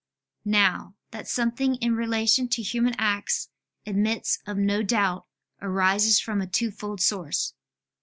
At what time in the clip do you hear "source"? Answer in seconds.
6.99-7.53